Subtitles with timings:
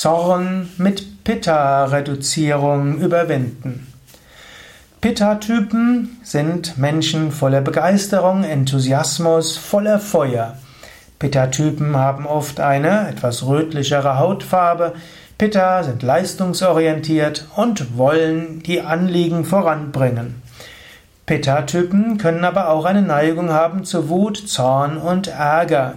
[0.00, 3.92] Zorn mit Pitta-Reduzierung überwinden.
[5.02, 10.56] Pitta-Typen sind Menschen voller Begeisterung, Enthusiasmus, voller Feuer.
[11.18, 14.94] Pitta-Typen haben oft eine etwas rötlichere Hautfarbe.
[15.36, 20.42] Pitta sind leistungsorientiert und wollen die Anliegen voranbringen.
[21.26, 25.96] Pitta-Typen können aber auch eine Neigung haben zu Wut, Zorn und Ärger.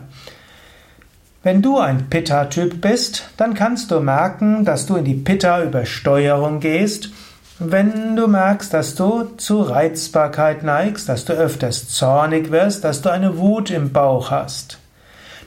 [1.45, 7.11] Wenn du ein Pitta-Typ bist, dann kannst du merken, dass du in die Pitta-Übersteuerung gehst.
[7.59, 13.11] Wenn du merkst, dass du zu Reizbarkeit neigst, dass du öfters zornig wirst, dass du
[13.11, 14.79] eine Wut im Bauch hast.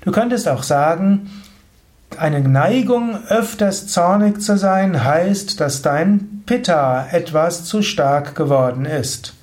[0.05, 1.33] Du könntest auch sagen,
[2.17, 9.35] eine Neigung, öfters zornig zu sein, heißt, dass dein Pitta etwas zu stark geworden ist.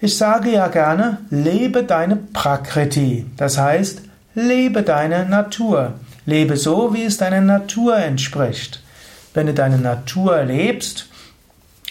[0.00, 3.26] Ich sage ja gerne, lebe deine Prakriti.
[3.36, 5.94] Das heißt, Lebe deine Natur.
[6.26, 8.82] Lebe so, wie es deiner Natur entspricht.
[9.34, 11.08] Wenn du deine Natur lebst,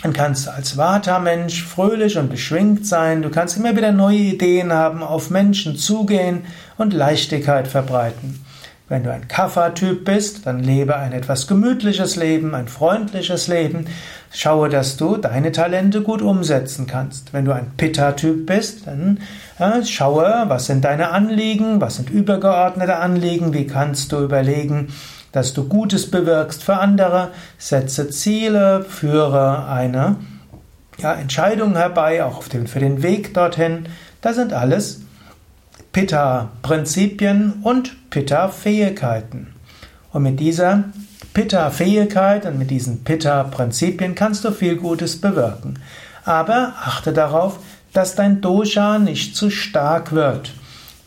[0.03, 3.23] dann kannst du als Vata-Mensch fröhlich und beschwingt sein.
[3.23, 6.45] Du kannst immer wieder neue Ideen haben, auf Menschen zugehen
[6.77, 8.45] und Leichtigkeit verbreiten.
[8.89, 13.85] Wenn du ein Kapha-Typ bist, dann lebe ein etwas gemütliches Leben, ein freundliches Leben.
[14.31, 17.33] Schaue, dass du deine Talente gut umsetzen kannst.
[17.33, 19.19] Wenn du ein Pitta-Typ bist, dann
[19.59, 24.87] äh, schaue, was sind deine Anliegen, was sind übergeordnete Anliegen, wie kannst du überlegen,
[25.33, 30.15] dass du Gutes bewirkst für andere, setze Ziele, führe eine
[30.97, 33.89] ja, Entscheidung herbei, auch den, für den Weg dorthin.
[34.21, 35.01] Das sind alles
[35.97, 39.47] Pitta-Prinzipien und Pitta-Fähigkeiten.
[40.13, 40.83] Und mit dieser
[41.33, 45.79] Pitta-Fähigkeit und mit diesen Pitta-Prinzipien kannst du viel Gutes bewirken.
[46.23, 47.57] Aber achte darauf,
[47.93, 50.51] dass dein Dosha nicht zu stark wird.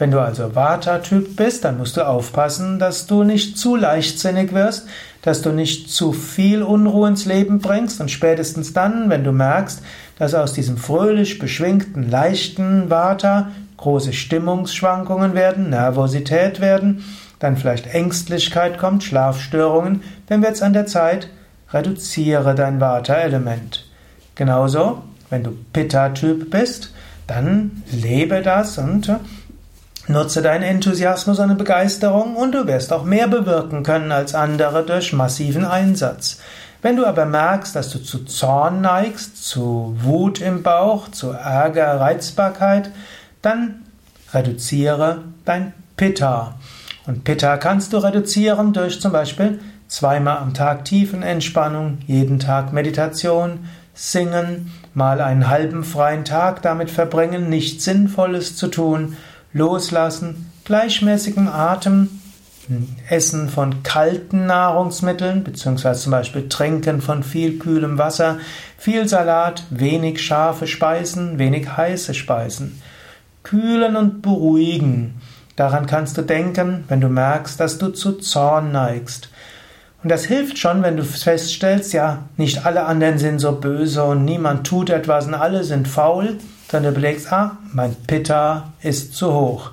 [0.01, 4.89] Wenn du also Vata-Typ bist, dann musst du aufpassen, dass du nicht zu leichtsinnig wirst,
[5.23, 9.83] dass du nicht zu viel Unruhe ins Leben bringst und spätestens dann, wenn du merkst,
[10.19, 13.51] dass aus diesem fröhlich beschwingten, leichten Vata
[13.81, 17.05] große Stimmungsschwankungen werden, Nervosität werden,
[17.39, 21.29] dann vielleicht Ängstlichkeit kommt, Schlafstörungen, dann wird es an der Zeit,
[21.73, 23.87] reduziere dein Vata-Element.
[24.35, 26.93] Genauso, wenn du Pitta-Typ bist,
[27.27, 29.11] dann lebe das und
[30.09, 35.13] nutze deinen Enthusiasmus und Begeisterung und du wirst auch mehr bewirken können als andere durch
[35.13, 36.41] massiven Einsatz.
[36.83, 42.01] Wenn du aber merkst, dass du zu Zorn neigst, zu Wut im Bauch, zu Ärger,
[42.01, 42.91] Reizbarkeit,
[43.43, 43.83] dann
[44.33, 46.55] reduziere dein Pitta.
[47.07, 53.61] Und Pitta kannst du reduzieren durch zum Beispiel zweimal am Tag Tiefenentspannung, jeden Tag Meditation,
[53.93, 59.17] Singen, mal einen halben freien Tag damit verbringen, nichts Sinnvolles zu tun,
[59.53, 62.09] loslassen, gleichmäßigen Atem,
[63.09, 68.39] Essen von kalten Nahrungsmitteln, beziehungsweise zum Beispiel Trinken von viel kühlem Wasser,
[68.79, 72.81] viel Salat, wenig scharfe Speisen, wenig heiße Speisen
[73.43, 75.21] kühlen und beruhigen.
[75.57, 79.29] Daran kannst du denken, wenn du merkst, dass du zu Zorn neigst.
[80.03, 84.25] Und das hilft schon, wenn du feststellst, ja, nicht alle anderen sind so böse und
[84.25, 86.39] niemand tut etwas und alle sind faul,
[86.71, 89.73] du überlegst, ah, mein Pitta ist zu hoch.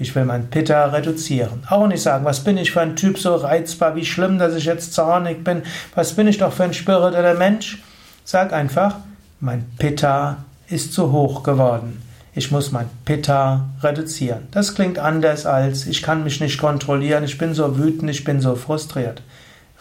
[0.00, 1.62] Ich will mein Pitta reduzieren.
[1.68, 4.64] Auch nicht sagen, was bin ich für ein Typ so reizbar, wie schlimm, dass ich
[4.64, 5.62] jetzt zornig bin,
[5.94, 7.82] was bin ich doch für ein spiritueller Mensch.
[8.24, 8.96] Sag einfach,
[9.38, 12.07] mein Pitta ist zu hoch geworden
[12.38, 14.46] ich muss mein Pitta reduzieren.
[14.52, 18.40] Das klingt anders als ich kann mich nicht kontrollieren, ich bin so wütend, ich bin
[18.40, 19.22] so frustriert.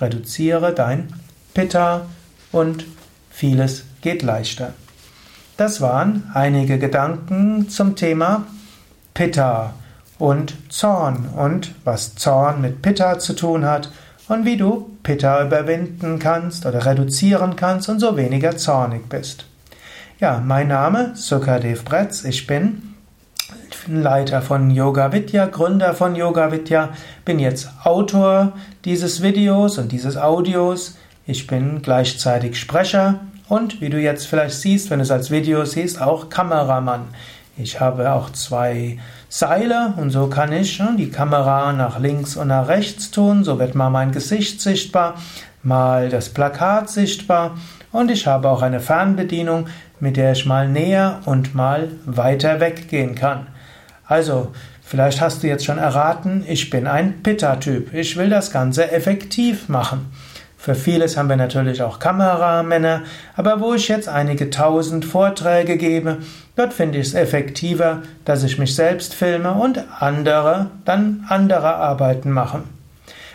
[0.01, 1.13] Reduziere dein
[1.53, 2.07] Pitta
[2.51, 2.85] und
[3.29, 4.73] vieles geht leichter.
[5.55, 8.47] Das waren einige Gedanken zum Thema
[9.13, 9.73] Pitta
[10.17, 13.91] und Zorn und was Zorn mit Pitta zu tun hat
[14.27, 19.45] und wie du Pitta überwinden kannst oder reduzieren kannst und so weniger zornig bist.
[20.19, 22.23] Ja, mein Name Sukadev Bretz.
[22.23, 22.95] Ich bin
[23.85, 26.89] Leiter von Yoga Vidya, Gründer von Yoga Vidya,
[27.23, 30.97] bin jetzt Autor dieses Videos und dieses Audios.
[31.27, 35.65] Ich bin gleichzeitig Sprecher und wie du jetzt vielleicht siehst, wenn du es als Video
[35.65, 37.09] siehst, auch Kameramann.
[37.55, 38.97] Ich habe auch zwei
[39.29, 43.43] Seile und so kann ich ne, die Kamera nach links und nach rechts tun.
[43.43, 45.13] So wird mal mein Gesicht sichtbar,
[45.67, 47.57] mal das Plakat sichtbar
[47.91, 49.67] und ich habe auch eine Fernbedienung,
[49.99, 53.47] mit der ich mal näher und mal weiter weggehen kann.
[54.05, 57.93] Also, vielleicht hast du jetzt schon erraten, ich bin ein Pitta-Typ.
[57.93, 60.11] Ich will das Ganze effektiv machen.
[60.57, 63.03] Für vieles haben wir natürlich auch Kameramänner,
[63.35, 66.17] aber wo ich jetzt einige tausend Vorträge gebe,
[66.55, 72.31] dort finde ich es effektiver, dass ich mich selbst filme und andere dann andere Arbeiten
[72.31, 72.76] machen.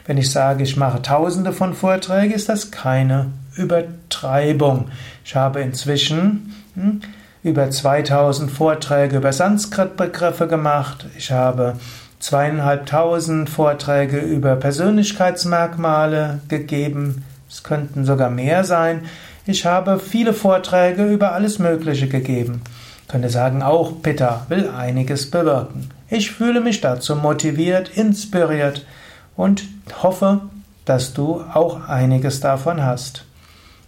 [0.07, 3.27] Wenn ich sage, ich mache tausende von Vorträgen, ist das keine
[3.57, 4.89] Übertreibung.
[5.25, 7.01] Ich habe inzwischen hm,
[7.43, 11.07] über 2000 Vorträge über Sanskrit-Begriffe gemacht.
[11.17, 11.75] Ich habe
[12.19, 17.25] zweieinhalbtausend Vorträge über Persönlichkeitsmerkmale gegeben.
[17.49, 19.03] Es könnten sogar mehr sein.
[19.47, 22.63] Ich habe viele Vorträge über alles Mögliche gegeben.
[23.03, 25.91] Ich könnte sagen, auch Pitta will einiges bewirken.
[26.09, 28.87] Ich fühle mich dazu motiviert, inspiriert
[29.37, 29.64] und
[30.02, 30.40] hoffe,
[30.84, 33.25] dass du auch einiges davon hast.